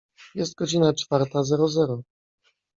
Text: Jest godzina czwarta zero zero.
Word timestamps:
Jest 0.35 0.55
godzina 0.55 0.93
czwarta 0.93 1.43
zero 1.43 1.67
zero. 1.67 2.01